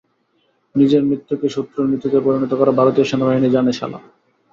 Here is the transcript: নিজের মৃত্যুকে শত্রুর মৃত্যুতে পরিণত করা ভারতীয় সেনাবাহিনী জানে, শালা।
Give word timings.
নিজের 0.75 1.01
মৃত্যুকে 1.03 1.47
শত্রুর 1.49 1.89
মৃত্যুতে 1.89 2.17
পরিণত 2.21 2.51
করা 2.55 2.71
ভারতীয় 2.79 3.05
সেনাবাহিনী 3.07 3.49
জানে, 3.51 3.71
শালা। 3.73 3.99